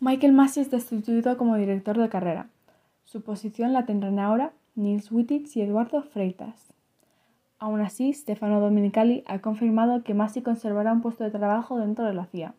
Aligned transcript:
Michael 0.00 0.32
Massey 0.32 0.62
es 0.62 0.70
destituido 0.70 1.36
como 1.36 1.56
director 1.56 1.98
de 1.98 2.08
carrera. 2.08 2.46
Su 3.02 3.22
posición 3.22 3.72
la 3.72 3.84
tendrán 3.84 4.20
ahora 4.20 4.52
Nils 4.76 5.10
Wittich 5.10 5.56
y 5.56 5.62
Eduardo 5.62 6.04
Freitas. 6.04 6.72
Aún 7.58 7.80
así, 7.80 8.12
Stefano 8.12 8.60
Domenicali 8.60 9.24
ha 9.26 9.40
confirmado 9.40 10.04
que 10.04 10.14
Massey 10.14 10.42
conservará 10.42 10.92
un 10.92 11.00
puesto 11.00 11.24
de 11.24 11.32
trabajo 11.32 11.80
dentro 11.80 12.04
de 12.04 12.14
la 12.14 12.26
CIA. 12.26 12.54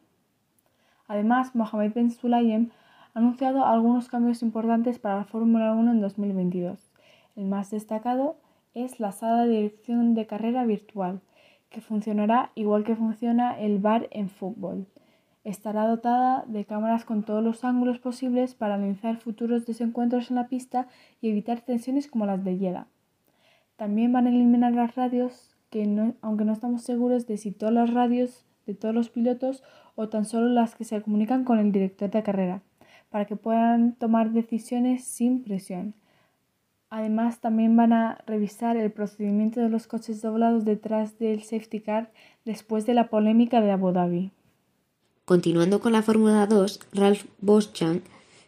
Además, 1.07 1.55
Mohamed 1.55 1.93
Ben 1.93 2.11
Sulayem 2.11 2.71
ha 3.13 3.19
anunciado 3.19 3.65
algunos 3.65 4.09
cambios 4.09 4.41
importantes 4.41 4.99
para 4.99 5.15
la 5.15 5.23
Fórmula 5.23 5.71
1 5.71 5.91
en 5.91 6.01
2022. 6.01 6.91
El 7.37 7.45
más 7.45 7.71
destacado 7.71 8.35
es 8.73 8.99
la 8.99 9.13
sala 9.13 9.45
de 9.45 9.51
dirección 9.51 10.13
de 10.13 10.27
carrera 10.27 10.65
virtual, 10.65 11.21
que 11.69 11.79
funcionará 11.79 12.51
igual 12.55 12.83
que 12.83 12.97
funciona 12.97 13.57
el 13.57 13.79
bar 13.79 14.09
en 14.11 14.27
fútbol. 14.27 14.87
Estará 15.43 15.87
dotada 15.87 16.43
de 16.47 16.65
cámaras 16.65 17.05
con 17.05 17.23
todos 17.23 17.43
los 17.43 17.63
ángulos 17.63 17.99
posibles 17.99 18.55
para 18.55 18.75
analizar 18.75 19.17
futuros 19.17 19.65
desencuentros 19.65 20.29
en 20.29 20.35
la 20.35 20.47
pista 20.47 20.87
y 21.21 21.29
evitar 21.29 21.61
tensiones 21.61 22.07
como 22.07 22.25
las 22.25 22.43
de 22.43 22.57
Yeda. 22.57 22.87
También 23.77 24.11
van 24.11 24.27
a 24.27 24.29
eliminar 24.29 24.73
las 24.73 24.95
radios, 24.95 25.55
que 25.69 26.13
aunque 26.21 26.43
no 26.43 26.51
estamos 26.51 26.83
seguros 26.83 27.25
de 27.25 27.37
si 27.37 27.51
todas 27.51 27.73
las 27.73 27.93
radios 27.93 28.45
de 28.65 28.75
todos 28.75 28.93
los 28.93 29.09
pilotos 29.09 29.63
o 29.95 30.09
tan 30.09 30.25
solo 30.25 30.49
las 30.49 30.75
que 30.75 30.83
se 30.83 31.01
comunican 31.01 31.45
con 31.45 31.57
el 31.57 31.71
director 31.71 32.11
de 32.11 32.21
carrera, 32.21 32.61
para 33.09 33.25
que 33.25 33.37
puedan 33.37 33.93
tomar 33.93 34.31
decisiones 34.31 35.05
sin 35.05 35.41
presión. 35.41 35.93
Además, 36.89 37.39
también 37.39 37.75
van 37.77 37.93
a 37.93 38.17
revisar 38.25 38.75
el 38.75 38.91
procedimiento 38.91 39.61
de 39.61 39.69
los 39.69 39.87
coches 39.87 40.21
doblados 40.21 40.65
detrás 40.65 41.17
del 41.17 41.43
safety 41.43 41.79
car 41.79 42.11
después 42.45 42.85
de 42.85 42.95
la 42.95 43.09
polémica 43.09 43.61
de 43.61 43.71
Abu 43.71 43.91
Dhabi. 43.91 44.31
Continuando 45.29 45.79
con 45.79 45.91
la 45.91 46.01
Fórmula 46.01 46.47
2, 46.47 46.79
Ralph 46.91 47.25
Boschank 47.39 48.01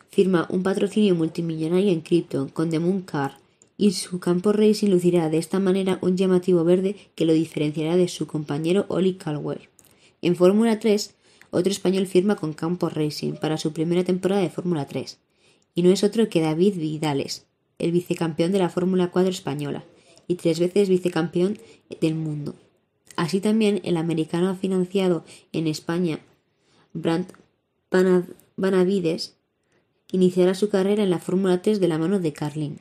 firma 0.10 0.48
un 0.50 0.64
patrocinio 0.64 1.14
multimillonario 1.14 1.92
en 1.92 2.02
Krypton 2.02 2.50
con 2.50 2.72
The 2.72 2.80
Moon 2.80 3.04
Car 3.04 3.38
y 3.78 3.92
su 3.92 4.20
campo 4.20 4.52
racing 4.52 4.90
lucirá 4.90 5.30
de 5.30 5.38
esta 5.38 5.60
manera 5.60 6.00
un 6.02 6.18
llamativo 6.18 6.64
verde 6.64 6.96
que 7.14 7.26
lo 7.26 7.34
diferenciará 7.34 7.98
de 7.98 8.08
su 8.08 8.26
compañero 8.26 8.88
Oli 8.88 9.14
Caldwell. 9.14 9.70
En 10.24 10.36
Fórmula 10.36 10.80
3, 10.80 11.14
otro 11.52 11.72
español 11.72 12.08
firma 12.08 12.36
con 12.36 12.54
Campo 12.54 12.90
Racing 12.90 13.34
para 13.34 13.60
su 13.60 13.74
primera 13.74 14.04
temporada 14.04 14.42
de 14.42 14.50
Fórmula 14.50 14.88
3, 14.88 15.20
y 15.76 15.84
no 15.84 15.92
es 15.92 16.04
otro 16.04 16.30
que 16.30 16.42
David 16.42 16.78
Vidales, 16.78 17.46
el 17.78 17.92
vicecampeón 17.92 18.52
de 18.54 18.58
la 18.58 18.70
Fórmula 18.70 19.12
4 19.12 19.30
española 19.30 19.84
y 20.28 20.34
tres 20.34 20.60
veces 20.60 20.90
vicecampeón 20.90 21.60
del 22.02 22.16
mundo. 22.16 22.56
Así 23.18 23.40
también 23.40 23.82
el 23.84 23.98
americano 23.98 24.56
financiado 24.56 25.24
en 25.52 25.68
España, 25.68 26.22
Brandt 26.94 27.34
Banavides, 28.56 29.36
iniciará 30.12 30.54
su 30.56 30.70
carrera 30.70 31.04
en 31.04 31.10
la 31.10 31.20
Fórmula 31.20 31.62
3 31.62 31.80
de 31.80 31.88
la 31.88 31.98
mano 31.98 32.20
de 32.20 32.34
Carlin. 32.34 32.80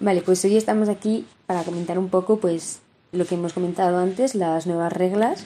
Vale, 0.00 0.22
pues 0.22 0.44
hoy 0.44 0.56
estamos 0.56 0.88
aquí 0.88 1.26
para 1.46 1.64
comentar 1.64 1.98
un 1.98 2.08
poco 2.08 2.38
pues 2.38 2.80
lo 3.12 3.24
que 3.24 3.36
hemos 3.36 3.52
comentado 3.52 3.98
antes, 3.98 4.34
las 4.34 4.66
nuevas 4.66 4.92
reglas 4.92 5.44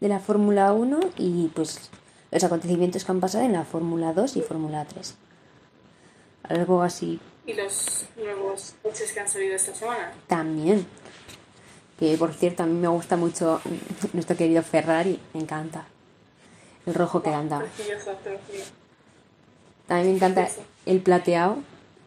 de 0.00 0.08
la 0.08 0.20
Fórmula 0.20 0.72
1 0.72 1.00
y 1.16 1.48
pues 1.48 1.90
los 2.30 2.44
acontecimientos 2.44 3.04
que 3.04 3.12
han 3.12 3.20
pasado 3.20 3.44
en 3.44 3.52
la 3.52 3.64
Fórmula 3.64 4.12
2 4.12 4.36
y 4.36 4.40
Fórmula 4.42 4.84
3 4.84 5.16
algo 6.48 6.82
así. 6.82 7.20
¿Y 7.46 7.54
los 7.54 8.04
nuevos 8.16 8.74
coches 8.82 9.12
que 9.12 9.20
han 9.20 9.28
salido 9.28 9.54
esta 9.54 9.74
semana? 9.74 10.12
También. 10.26 10.86
Que 11.98 12.16
por 12.16 12.32
cierto, 12.32 12.62
a 12.62 12.66
mí 12.66 12.74
me 12.74 12.88
gusta 12.88 13.16
mucho 13.16 13.60
nuestro 14.12 14.36
querido 14.36 14.62
Ferrari, 14.62 15.18
me 15.34 15.40
encanta. 15.40 15.86
El 16.88 16.94
rojo 16.94 17.22
que 17.22 17.28
anda. 17.28 17.62
También 19.86 20.08
me 20.08 20.16
encanta 20.16 20.48
el 20.86 21.00
plateado 21.02 21.58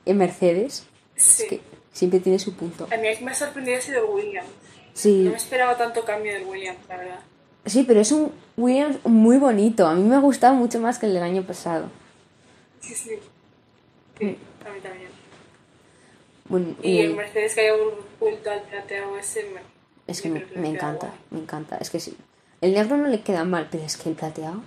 en 0.07 0.17
Mercedes. 0.17 0.87
Sí. 1.15 1.47
que 1.47 1.61
siempre 1.93 2.19
tiene 2.19 2.39
su 2.39 2.55
punto. 2.55 2.87
A 2.91 2.97
mí 2.97 3.07
me 3.21 3.29
ha 3.29 3.35
sorprendido 3.35 3.77
ese 3.77 3.91
de 3.91 4.01
Williams. 4.01 4.49
Sí. 4.93 5.21
No 5.23 5.29
me 5.29 5.37
esperaba 5.37 5.77
tanto 5.77 6.03
cambio 6.03 6.33
del 6.33 6.45
Williams, 6.45 6.79
la 6.89 6.97
verdad. 6.97 7.19
Sí, 7.67 7.83
pero 7.87 7.99
es 7.99 8.11
un 8.11 8.31
Williams 8.57 8.97
muy 9.03 9.37
bonito. 9.37 9.85
A 9.85 9.93
mí 9.93 10.01
me 10.01 10.15
ha 10.15 10.19
gustado 10.19 10.55
mucho 10.55 10.79
más 10.79 10.97
que 10.97 11.05
el 11.05 11.13
del 11.13 11.21
año 11.21 11.43
pasado. 11.43 11.91
Sí, 12.79 12.95
sí. 12.95 13.11
Sí, 14.17 14.37
a 14.65 14.73
mí 14.73 14.79
también. 14.81 15.09
Bueno, 16.49 16.75
y, 16.81 17.01
el 17.01 17.15
Mercedes 17.15 17.53
que 17.53 17.61
haya 17.61 17.73
vuelto 18.19 18.49
al 18.49 18.63
plateado 18.63 19.15
ese 19.19 19.45
es 20.07 20.23
que 20.23 20.29
me, 20.29 20.43
me 20.55 20.69
encanta, 20.69 21.13
me 21.29 21.39
encanta. 21.39 21.77
Es 21.77 21.91
que 21.91 21.99
sí. 21.99 22.17
El 22.61 22.73
negro 22.73 22.97
no 22.97 23.07
le 23.07 23.21
queda 23.21 23.43
mal, 23.43 23.67
pero 23.69 23.83
es 23.83 23.95
que 23.95 24.09
el 24.09 24.15
plateado 24.15 24.63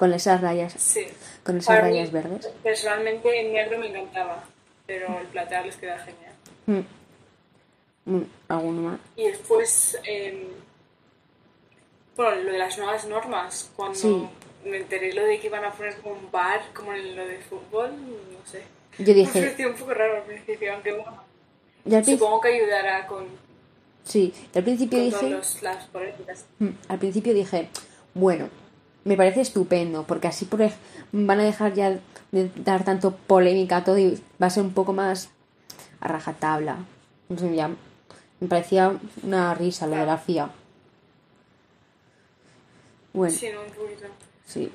con 0.00 0.14
esas 0.14 0.40
rayas, 0.40 0.72
sí. 0.78 1.06
con 1.44 1.58
esas 1.58 1.78
rayas 1.78 2.10
verdes. 2.10 2.46
Personalmente 2.62 3.38
el 3.38 3.52
negro 3.52 3.78
me 3.78 3.88
encantaba, 3.88 4.42
pero 4.86 5.20
el 5.20 5.26
plateado 5.26 5.66
les 5.66 5.76
queda 5.76 5.98
genial. 5.98 6.32
Mm. 6.64 8.10
Mm, 8.10 8.24
¿Alguno 8.48 8.80
más? 8.80 9.00
Y 9.16 9.26
después, 9.26 9.98
eh, 10.04 10.48
bueno, 12.16 12.44
lo 12.44 12.52
de 12.52 12.58
las 12.58 12.78
nuevas 12.78 13.06
normas, 13.06 13.70
cuando 13.76 13.94
sí 13.94 14.26
me 14.64 14.78
enteré 14.78 15.12
lo 15.12 15.22
de 15.22 15.38
que 15.38 15.48
iban 15.48 15.66
a 15.66 15.70
poner 15.70 15.94
como 15.96 16.14
un 16.14 16.30
bar, 16.30 16.62
como 16.72 16.94
en 16.94 17.14
lo 17.14 17.26
de 17.26 17.36
fútbol, 17.36 17.90
no 17.92 18.50
sé. 18.50 18.62
Yo 18.96 19.12
dije... 19.12 19.38
Me 19.38 19.46
pareció 19.48 19.68
un 19.68 19.74
poco 19.74 19.92
raro 19.92 20.16
al 20.16 20.22
principio, 20.22 20.72
aunque 20.72 20.92
bueno, 20.92 22.02
supongo 22.02 22.40
que 22.40 22.48
ayudará 22.48 23.06
con... 23.06 23.26
Sí, 24.04 24.32
al 24.54 24.64
principio 24.64 24.98
con 24.98 25.10
dije... 25.10 25.28
Los, 25.28 25.60
las 25.60 25.84
políticas. 25.88 26.46
Mm, 26.58 26.70
al 26.88 26.98
principio 26.98 27.34
dije, 27.34 27.68
bueno, 28.14 28.48
me 29.04 29.16
parece 29.16 29.40
estupendo, 29.40 30.04
porque 30.04 30.28
así 30.28 30.44
por 30.44 30.60
van 31.12 31.40
a 31.40 31.44
dejar 31.44 31.74
ya 31.74 31.98
de 32.32 32.50
dar 32.56 32.84
tanto 32.84 33.16
polémica 33.16 33.78
a 33.78 33.84
todo 33.84 33.98
y 33.98 34.22
va 34.40 34.46
a 34.46 34.50
ser 34.50 34.62
un 34.62 34.72
poco 34.72 34.92
más 34.92 35.30
a 36.00 36.08
rajatabla. 36.08 36.78
Sé, 37.36 37.54
ya 37.54 37.70
me 38.40 38.48
parecía 38.48 38.98
una 39.22 39.54
risa 39.54 39.86
lo 39.86 39.96
de 39.96 40.06
la 40.06 40.18
FIA. 40.18 40.50
Bueno. 43.12 43.34
Sí, 43.36 43.48
no, 43.52 43.62
un 43.62 43.70
poquito. 43.70 44.06
Sí. 44.46 44.72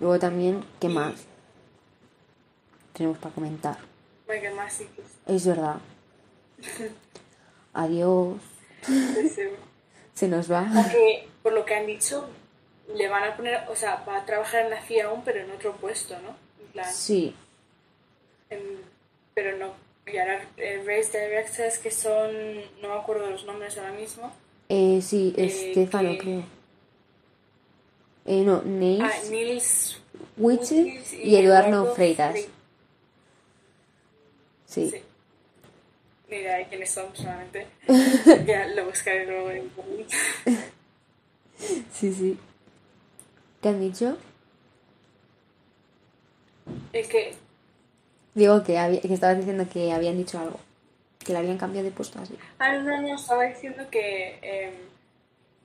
Luego 0.00 0.18
también, 0.18 0.64
¿qué 0.80 0.88
más? 0.88 1.14
Tenemos 2.92 3.18
para 3.18 3.34
comentar. 3.34 3.78
Venga, 4.26 4.54
más 4.54 4.72
sí 4.72 4.86
Es 5.26 5.46
verdad. 5.46 5.76
Adiós. 7.74 8.40
Se 10.14 10.28
nos 10.28 10.50
va. 10.50 10.60
Aunque, 10.60 11.28
por 11.42 11.52
lo 11.52 11.64
que 11.64 11.74
han 11.74 11.86
dicho, 11.86 12.28
le 12.94 13.08
van 13.08 13.24
a 13.24 13.36
poner, 13.36 13.64
o 13.68 13.76
sea, 13.76 14.04
va 14.08 14.18
a 14.18 14.24
trabajar 14.24 14.64
en 14.64 14.70
la 14.70 14.80
FIA 14.80 15.06
aún, 15.06 15.22
pero 15.24 15.40
en 15.40 15.50
otro 15.50 15.76
puesto, 15.76 16.18
¿no? 16.20 16.36
En 16.60 16.72
plan, 16.72 16.92
sí. 16.92 17.34
pero 19.34 19.56
no. 19.56 19.74
Y 20.06 20.16
ahora, 20.16 20.42
eh, 20.56 20.82
Race 20.86 21.18
Directors, 21.18 21.78
que 21.78 21.90
son, 21.90 22.30
no 22.80 22.88
me 22.88 22.94
acuerdo 22.94 23.26
de 23.26 23.32
los 23.32 23.44
nombres 23.44 23.76
ahora 23.76 23.92
mismo. 23.92 24.32
Eh, 24.68 25.00
sí, 25.02 25.34
eh, 25.36 25.46
Estefano, 25.46 26.16
creo. 26.18 26.44
Eh, 28.24 28.42
no, 28.42 28.62
Nils, 28.62 29.02
ah, 29.02 29.14
Nils 29.30 30.00
y, 31.12 31.36
Eduardo, 31.36 31.94
Freitas. 31.94 32.38
Sí. 34.66 34.90
sí. 34.90 35.02
Mira, 36.28 36.62
quiénes 36.68 36.90
son 36.90 37.14
solamente. 37.14 37.66
ya 38.46 38.66
lo 38.68 38.84
buscaré 38.84 39.26
luego 39.26 39.50
en 39.50 39.70
Sí, 41.92 42.12
sí. 42.12 42.38
¿Qué 43.60 43.68
han 43.68 43.80
dicho? 43.80 44.16
Es 46.92 47.08
que. 47.08 47.34
Digo 48.34 48.62
que, 48.62 48.78
había, 48.78 49.00
que 49.00 49.12
estabas 49.12 49.38
diciendo 49.38 49.66
que 49.72 49.92
habían 49.92 50.16
dicho 50.16 50.38
algo. 50.38 50.60
Que 51.18 51.32
le 51.32 51.40
habían 51.40 51.58
cambiado 51.58 51.86
de 51.86 51.94
puesto 51.94 52.20
así. 52.20 52.38
Ah, 52.58 52.72
no, 52.72 53.02
no, 53.02 53.14
estaba 53.14 53.44
diciendo 53.44 53.84
que. 53.90 54.38
Eh, 54.42 54.72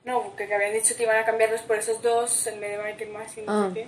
no, 0.05 0.35
que, 0.35 0.51
habían 0.53 0.73
dicho 0.73 0.95
que 0.95 1.03
iban 1.03 1.17
a 1.17 1.25
cambiarlos 1.25 1.61
por 1.61 1.77
esos 1.77 2.01
dos 2.01 2.47
en 2.47 2.59
vez 2.59 2.77
de 2.77 2.83
Michael 2.83 3.11
más 3.11 3.37
y 3.37 3.41
no 3.41 3.63
sé 3.63 3.69
ah. 3.69 3.71
qué. 3.73 3.87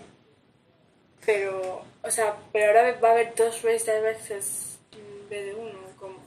Pero, 1.25 1.83
o 2.03 2.11
sea, 2.11 2.35
pero 2.53 2.67
ahora 2.67 2.99
va 2.99 3.09
a 3.09 3.11
haber 3.13 3.33
dos 3.35 3.63
race 3.63 3.91
directors 3.91 4.77
en 4.91 5.29
vez 5.29 5.45
de 5.45 5.55
uno, 5.55 5.79
como. 5.99 6.19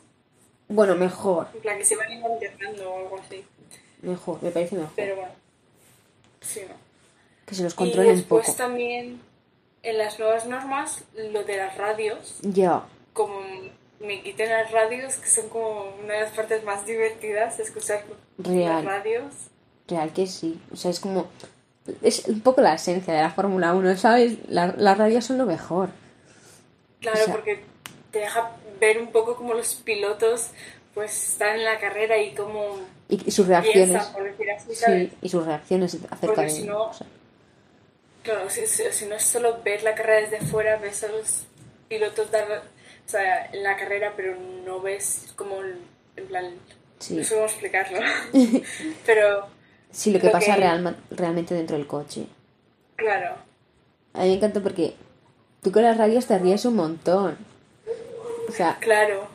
Bueno, 0.68 0.96
mejor. 0.96 1.46
En 1.54 1.60
plan, 1.60 1.78
que 1.78 1.84
se 1.84 1.96
van 1.96 2.10
a 2.10 2.14
ir 2.14 2.24
o 2.24 2.98
algo 2.98 3.18
así. 3.18 3.44
Mejor, 4.02 4.42
me 4.42 4.50
parece 4.50 4.74
mejor. 4.74 4.92
Pero 4.96 5.16
bueno, 5.16 5.32
sí, 6.40 6.62
no. 6.68 6.87
Que 7.48 7.54
se 7.54 7.62
los 7.64 7.74
controlen 7.74 8.12
y 8.12 8.16
después 8.16 8.46
poco. 8.46 8.58
también, 8.58 9.20
en 9.82 9.98
las 9.98 10.18
nuevas 10.18 10.46
normas, 10.46 11.02
lo 11.16 11.44
de 11.44 11.56
las 11.56 11.76
radios, 11.78 12.36
Ya. 12.42 12.84
como 13.12 13.40
me 14.00 14.22
quiten 14.22 14.50
las 14.50 14.70
radios, 14.70 15.14
que 15.16 15.28
son 15.30 15.48
como 15.48 15.86
una 16.04 16.14
de 16.14 16.20
las 16.20 16.32
partes 16.32 16.62
más 16.64 16.84
divertidas, 16.86 17.58
escuchar 17.58 18.04
Real. 18.38 18.76
las 18.76 18.84
radios. 18.84 19.32
Real 19.88 20.12
que 20.12 20.26
sí. 20.26 20.60
O 20.72 20.76
sea, 20.76 20.90
es 20.90 21.00
como. 21.00 21.26
Es 22.02 22.26
un 22.28 22.42
poco 22.42 22.60
la 22.60 22.74
esencia 22.74 23.14
de 23.14 23.22
la 23.22 23.30
Fórmula 23.30 23.72
1, 23.74 23.96
¿sabes? 23.96 24.36
La- 24.48 24.74
las 24.76 24.98
radios 24.98 25.24
son 25.24 25.38
lo 25.38 25.46
mejor. 25.46 25.88
Claro, 27.00 27.18
O 27.20 27.24
sea- 27.24 27.34
porque 27.34 27.64
te 28.10 28.18
deja 28.18 28.50
ver 28.80 28.98
un 29.00 29.10
poco 29.10 29.36
como 29.36 29.54
los 29.54 29.74
pilotos 29.76 30.48
pues 30.94 31.30
están 31.32 31.56
en 31.56 31.64
la 31.64 31.78
carrera 31.78 32.18
y 32.18 32.34
cómo 32.34 32.76
Y, 33.08 33.28
y 33.28 33.30
sus 33.30 33.46
reacciones. 33.46 33.88
piensan, 33.90 34.12
por 34.12 34.24
decir 34.24 34.50
así, 34.50 34.74
¿sabes? 34.74 35.10
Sí, 35.10 35.16
y 35.22 35.28
sus 35.28 35.46
reacciones 35.46 35.94
acerca 35.94 36.18
Porque 36.26 36.40
de. 36.42 36.50
si 36.50 36.64
no- 36.64 36.84
o 36.88 36.92
sea, 36.92 37.06
Claro, 38.28 38.50
si, 38.50 38.66
si- 38.66 39.06
no 39.06 39.14
es 39.14 39.22
solo 39.24 39.62
ver 39.64 39.82
la 39.82 39.94
carrera 39.94 40.28
desde 40.28 40.44
fuera, 40.46 40.76
ves 40.76 41.02
a 41.04 41.08
los 41.08 41.44
pilotos 41.88 42.30
dar, 42.30 42.44
o 43.06 43.08
sea, 43.10 43.46
en 43.46 43.62
la 43.62 43.74
carrera, 43.76 44.12
pero 44.16 44.36
no 44.66 44.80
ves 44.82 45.32
como, 45.34 45.56
en 45.62 46.26
plan, 46.26 46.52
Sí. 46.98 47.14
no 47.14 47.24
sé 47.24 47.34
cómo 47.34 47.46
explicarlo. 47.46 48.00
pero, 49.06 49.46
sí, 49.90 50.12
lo 50.12 50.20
que 50.20 50.26
lo 50.26 50.32
pasa 50.32 50.56
que- 50.56 50.94
realmente 51.16 51.54
dentro 51.54 51.76
del 51.78 51.86
coche. 51.86 52.26
claro, 52.96 53.36
A 54.12 54.22
mí 54.22 54.28
me 54.28 54.34
encanta 54.34 54.60
porque 54.60 54.94
tú 55.62 55.70
con 55.72 55.82
las 55.82 55.96
radios 55.96 56.26
te 56.26 56.38
ríes 56.38 56.64
un 56.66 56.76
montón. 56.76 57.38
O 58.48 58.52
sea, 58.52 58.76
claro. 58.80 59.28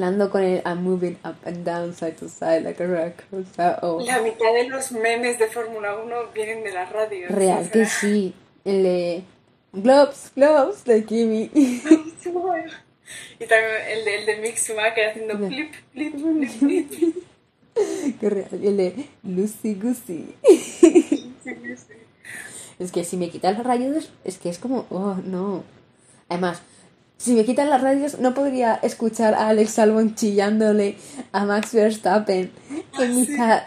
Hablando 0.00 0.30
con 0.30 0.42
el 0.42 0.62
I'm 0.64 0.82
moving 0.82 1.18
up 1.24 1.36
and 1.44 1.64
down, 1.64 1.94
side 1.94 2.16
to 2.16 2.28
side, 2.28 2.62
like 2.62 2.82
a 2.82 3.12
coaster, 3.30 3.78
o 3.82 4.00
La 4.00 4.20
mitad 4.20 4.52
de 4.54 4.68
los 4.68 4.92
memes 4.92 5.38
de 5.38 5.46
Fórmula 5.48 5.96
1 5.96 6.32
vienen 6.34 6.64
de 6.64 6.72
las 6.72 6.90
radios. 6.90 7.30
real 7.30 7.66
o 7.66 7.70
que 7.70 7.84
sí. 7.86 8.34
El 8.64 8.82
de 8.82 9.22
Globes, 9.72 10.32
Globes, 10.34 10.84
de 10.84 11.04
Kimi. 11.04 11.50
Y 13.40 13.46
también 13.46 13.74
el 13.88 14.04
de, 14.04 14.16
el 14.18 14.26
de 14.26 14.36
Mick 14.36 14.56
Schumacher 14.56 15.10
haciendo 15.10 15.36
flip, 15.36 15.72
flip, 15.92 16.14
flip, 16.14 16.50
flip. 16.50 17.14
Qué 18.20 18.30
real. 18.30 18.48
El 18.52 18.76
de 18.76 19.06
Lucy 19.24 19.74
Goosey. 19.74 20.36
Es 22.78 22.92
que 22.92 23.02
si 23.02 23.16
me 23.16 23.30
quitan 23.30 23.54
las 23.54 23.64
radios, 23.64 24.12
es 24.22 24.38
que 24.38 24.48
es 24.48 24.58
como, 24.58 24.86
oh, 24.90 25.16
no. 25.24 25.64
Además, 26.28 26.62
si 27.20 27.34
me 27.34 27.44
quitan 27.44 27.68
las 27.68 27.82
radios, 27.82 28.18
no 28.18 28.32
podría 28.32 28.74
escuchar 28.82 29.34
a 29.34 29.48
Alex 29.48 29.78
Albon 29.78 30.14
chillándole 30.14 30.96
a 31.32 31.44
Max 31.44 31.74
Verstappen 31.74 32.50
en 32.98 33.14
mitad 33.20 33.62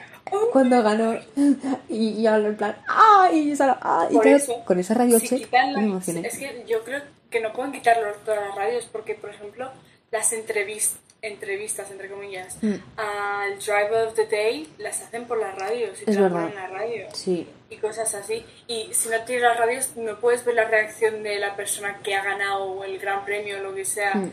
cuando 0.51 0.81
ganó. 0.81 1.19
Y, 1.89 2.09
y 2.21 2.25
hablo 2.27 2.47
en 2.49 2.57
plan, 2.57 2.75
¡ah! 2.87 3.29
Y 3.31 3.49
yo 3.49 3.55
solo, 3.55 3.77
¡ah! 3.81 4.07
Y 4.09 4.17
claro, 4.17 4.37
eso, 4.37 4.65
con 4.65 4.79
esa 4.79 4.95
radio 4.95 5.19
si 5.19 5.27
check 5.27 5.39
quitan 5.43 5.67
me 5.67 5.73
las- 5.73 5.83
emocioné. 5.83 6.27
Es 6.27 6.37
que 6.39 6.65
yo 6.67 6.83
creo 6.83 7.01
que 7.29 7.39
no 7.39 7.53
pueden 7.53 7.71
quitarlo 7.71 8.07
todas 8.25 8.39
las 8.47 8.55
radios 8.55 8.85
porque, 8.91 9.13
por 9.13 9.29
ejemplo, 9.29 9.69
las 10.11 10.33
entrevistas, 10.33 10.97
entrevistas 11.23 11.89
entre 11.89 12.09
comillas, 12.09 12.57
Mm. 12.61 12.75
al 12.97 13.57
Driver 13.57 14.07
of 14.07 14.13
the 14.13 14.27
Day 14.27 14.71
las 14.77 15.01
hacen 15.01 15.25
por 15.25 15.39
las 15.39 15.55
radios 15.55 15.99
y 16.01 16.05
te 16.05 16.11
Es 16.11 16.17
ponen 16.17 16.49
en 16.49 16.55
la 16.55 16.67
radio 16.67 17.07
Sí, 17.13 17.47
y 17.71 17.77
cosas 17.77 18.13
así. 18.13 18.45
Y 18.67 18.89
si 18.93 19.09
no 19.09 19.19
tienes 19.25 19.41
las 19.43 19.57
radios, 19.57 19.95
no 19.95 20.19
puedes 20.19 20.43
ver 20.45 20.55
la 20.55 20.65
reacción 20.65 21.23
de 21.23 21.39
la 21.39 21.55
persona 21.55 21.99
que 22.03 22.13
ha 22.13 22.23
ganado 22.23 22.83
el 22.83 22.99
Gran 22.99 23.25
Premio 23.25 23.57
o 23.57 23.61
lo 23.63 23.73
que 23.73 23.85
sea 23.85 24.13
Mm. 24.15 24.31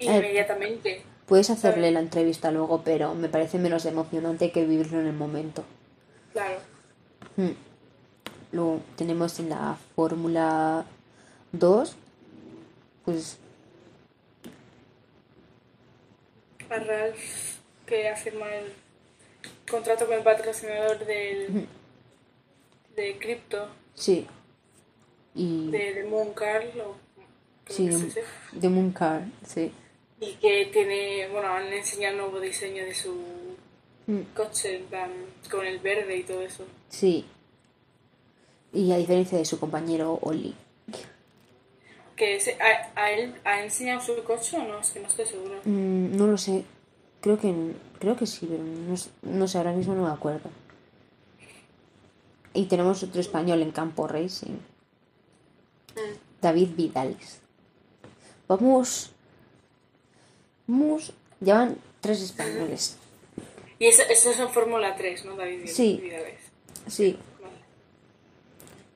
inmediatamente. 0.00 1.02
puedes 1.26 1.50
hacerle 1.50 1.90
la 1.90 2.00
entrevista 2.00 2.50
luego, 2.50 2.82
pero 2.82 3.14
me 3.14 3.28
parece 3.28 3.58
menos 3.58 3.84
emocionante 3.84 4.50
que 4.50 4.64
vivirlo 4.64 4.98
en 5.00 5.06
el 5.08 5.12
momento. 5.12 5.62
Claro. 6.32 6.56
Mm. 7.36 7.50
Luego 8.52 8.80
tenemos 8.96 9.38
en 9.38 9.50
la 9.50 9.76
Fórmula 9.94 10.86
2, 11.52 11.96
pues 13.04 13.36
A 16.70 16.76
Ralph 16.78 17.18
que 17.86 18.08
afirma 18.08 18.46
el 18.54 18.72
contrato 19.70 20.06
con 20.06 20.16
el 20.18 20.22
patrocinador 20.22 20.98
del, 21.06 21.66
de 22.96 23.18
Crypto, 23.18 23.68
sí. 23.94 24.26
Y 25.34 25.70
de, 25.70 25.94
de 25.94 26.04
Mooncar, 26.04 26.64
sí, 27.68 27.88
de, 27.88 28.24
de 28.52 28.68
Mooncar, 28.68 29.22
sí. 29.46 29.72
y 30.20 30.32
que 30.34 30.66
tiene, 30.72 31.28
bueno, 31.28 31.48
han 31.48 31.72
enseñado 31.72 32.14
un 32.16 32.20
nuevo 32.32 32.40
diseño 32.40 32.84
de 32.84 32.94
su 32.94 33.38
Mm, 34.10 34.22
coche, 34.34 34.84
con 35.50 35.66
el 35.66 35.80
verde 35.80 36.16
y 36.16 36.22
todo 36.22 36.40
eso. 36.40 36.64
Sí. 36.88 37.26
Y 38.72 38.90
a 38.90 38.96
diferencia 38.96 39.36
de 39.36 39.44
su 39.44 39.60
compañero 39.60 40.18
Oli. 40.22 40.54
Que 42.16 42.36
ese- 42.36 42.56
a, 42.58 42.90
a 42.98 43.12
él 43.12 43.34
ha 43.44 43.62
enseñado 43.62 44.00
su 44.00 44.24
coche 44.24 44.56
o 44.56 44.64
no, 44.64 44.80
es 44.80 44.92
que 44.92 45.00
no 45.00 45.08
estoy 45.08 45.26
segura. 45.26 45.60
Mm, 45.62 45.97
no 46.12 46.26
lo 46.26 46.38
sé. 46.38 46.64
Creo 47.20 47.38
que 47.38 47.54
creo 47.98 48.16
que 48.16 48.26
sí, 48.26 48.46
pero 48.48 48.62
no, 48.62 48.94
no 49.38 49.48
sé, 49.48 49.58
ahora 49.58 49.72
mismo 49.72 49.94
no 49.94 50.04
me 50.04 50.12
acuerdo. 50.12 50.50
Y 52.54 52.64
tenemos 52.64 53.02
otro 53.02 53.20
español 53.20 53.62
en 53.62 53.70
campo 53.70 54.06
racing. 54.06 54.58
David 56.40 56.70
Vidales. 56.76 57.40
Vamos. 58.46 59.10
Vamos. 60.66 61.12
Llevan 61.40 61.76
tres 62.00 62.22
españoles. 62.22 62.96
Y 63.78 63.86
eso, 63.86 64.02
eso 64.10 64.30
es 64.30 64.40
en 64.40 64.48
Fórmula 64.48 64.96
3, 64.96 65.24
¿no, 65.24 65.36
David? 65.36 65.66
Sí. 65.66 66.00
Vidales? 66.02 66.40
Sí, 66.88 67.16
Vale. 67.40 67.54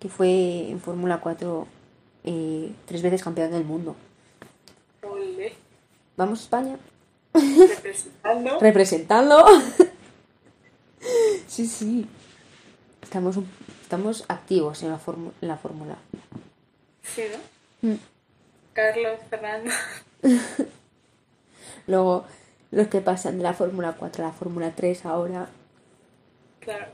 que 0.00 0.08
fue 0.08 0.70
en 0.70 0.80
Fórmula 0.80 1.20
4 1.20 1.66
eh, 2.24 2.72
tres 2.86 3.02
veces 3.02 3.22
campeón 3.22 3.52
del 3.52 3.64
mundo. 3.64 3.94
Vamos 6.16 6.42
España. 6.42 6.78
Representando. 7.34 8.58
representando. 8.60 9.46
sí, 11.48 11.66
sí. 11.66 12.06
Estamos, 13.02 13.36
estamos 13.82 14.24
activos 14.28 14.82
en 14.82 14.90
la, 14.90 15.00
en 15.40 15.48
la 15.48 15.56
fórmula. 15.56 15.96
Sí, 17.02 17.22
¿no? 17.82 17.90
Mm. 17.90 17.96
Carlos, 18.72 19.18
Fernando. 19.28 19.70
Luego, 21.86 22.24
los 22.70 22.86
que 22.88 23.00
pasan 23.00 23.38
de 23.38 23.42
la 23.42 23.54
Fórmula 23.54 23.96
4 23.98 24.24
a 24.24 24.28
la 24.28 24.32
Fórmula 24.32 24.72
3 24.74 25.04
ahora, 25.04 25.48
Claro. 26.60 26.86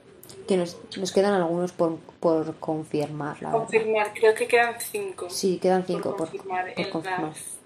que 0.48 0.56
nos, 0.56 0.76
nos 0.96 1.12
quedan 1.12 1.34
algunos 1.34 1.72
por, 1.72 1.96
por 2.20 2.56
confirmar, 2.56 3.40
la 3.42 3.50
verdad. 3.50 3.64
Confirmar, 3.66 4.12
creo 4.14 4.34
que 4.34 4.48
quedan 4.48 4.74
cinco. 4.80 5.28
Sí, 5.30 5.58
quedan 5.58 5.84
cinco 5.86 6.16
por, 6.16 6.30
confirmar. 6.30 6.74
por 6.74 6.88
confirmar. 6.88 7.22
las- 7.28 7.58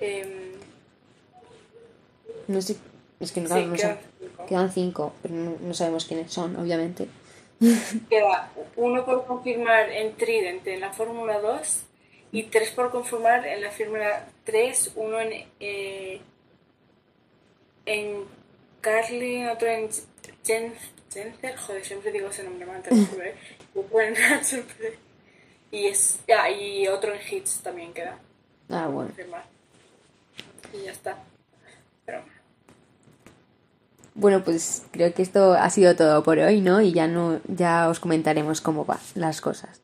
em, 0.00 0.52
No 2.48 2.60
sé, 2.62 2.76
es 3.20 3.32
que 3.32 3.40
no, 3.40 3.48
Sí, 3.48 3.54
claro, 3.54 3.66
no 3.68 3.74
quedan 3.76 3.98
cinco. 4.18 4.46
Quedan 4.46 4.72
cinco, 4.72 5.12
pero 5.22 5.34
no, 5.34 5.56
no 5.60 5.74
sabemos 5.74 6.04
quiénes 6.04 6.32
son, 6.32 6.56
obviamente. 6.56 7.08
queda 8.10 8.50
uno 8.76 9.04
por 9.04 9.26
confirmar 9.26 9.90
en 9.90 10.16
Trident 10.16 10.66
en 10.66 10.80
la 10.80 10.92
Fórmula 10.92 11.40
2 11.40 11.82
y 12.32 12.42
tres 12.44 12.70
por 12.70 12.90
confirmar 12.90 13.46
en 13.46 13.60
la 13.62 13.70
Fórmula 13.70 14.26
3, 14.44 14.92
uno 14.96 15.20
en, 15.20 15.46
eh, 15.60 16.20
en 17.86 18.24
Carlin, 18.80 19.48
otro 19.48 19.68
en 19.68 19.88
Gencer, 20.44 21.56
joder, 21.56 21.84
siempre 21.84 22.10
digo 22.10 22.28
ese 22.28 22.42
nombre 22.42 22.66
mal, 22.66 22.82
y, 25.70 25.86
es, 25.86 26.18
ah, 26.36 26.50
y 26.50 26.88
otro 26.88 27.14
en 27.14 27.20
Hits 27.30 27.60
también 27.62 27.92
queda 27.92 28.18
Ah, 28.68 28.88
bueno. 28.88 29.08
confirmar. 29.08 29.44
Y 30.72 30.84
ya 30.84 30.92
está. 30.92 31.18
Pero 32.04 32.24
Bueno, 34.14 34.44
pues 34.44 34.82
creo 34.92 35.12
que 35.12 35.22
esto 35.22 35.54
ha 35.54 35.68
sido 35.70 35.96
todo 35.96 36.22
por 36.22 36.38
hoy, 36.38 36.60
¿no? 36.60 36.80
Y 36.80 36.92
ya 36.92 37.08
no, 37.08 37.40
ya 37.48 37.88
os 37.88 38.00
comentaremos 38.00 38.60
cómo 38.60 38.84
van 38.84 39.00
las 39.14 39.40
cosas. 39.40 39.83